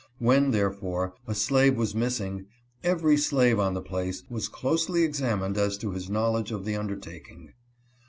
When, 0.17 0.49
therefore, 0.49 1.13
a 1.27 1.35
slave 1.35 1.77
was 1.77 1.93
missing, 1.93 2.47
every 2.83 3.17
slave 3.17 3.59
on 3.59 3.75
the 3.75 3.83
place 3.83 4.23
was 4.31 4.47
closely 4.49 5.03
examined 5.03 5.59
as 5.59 5.77
to 5.77 5.91
his 5.91 6.09
knowledge 6.09 6.51
of 6.51 6.65
the 6.65 6.75
undertaking. 6.75 7.53